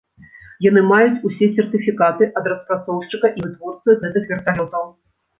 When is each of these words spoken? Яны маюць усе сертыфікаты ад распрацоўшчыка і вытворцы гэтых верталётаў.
Яны 0.65 0.81
маюць 0.91 1.19
усе 1.27 1.49
сертыфікаты 1.57 2.29
ад 2.41 2.45
распрацоўшчыка 2.51 3.27
і 3.37 3.43
вытворцы 3.43 3.97
гэтых 4.05 4.23
верталётаў. 4.31 4.89